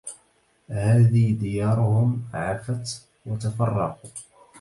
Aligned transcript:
هذي 0.69 1.31
ديارهم 1.33 2.21
عفت 2.33 3.01
وتفرقوا 3.25 4.09